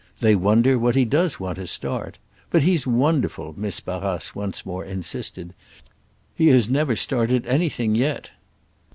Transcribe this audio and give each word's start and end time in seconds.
They 0.19 0.35
wonder 0.35 0.79
what 0.79 0.95
he 0.95 1.05
does 1.05 1.39
want 1.39 1.57
to 1.57 1.67
start. 1.67 2.17
But 2.49 2.63
he's 2.63 2.87
wonderful," 2.87 3.53
Miss 3.55 3.79
Barrace 3.81 4.33
once 4.33 4.65
more 4.65 4.83
insisted. 4.83 5.53
"He 6.33 6.47
has 6.47 6.67
never 6.67 6.95
started 6.95 7.45
anything 7.45 7.93
yet." 7.93 8.31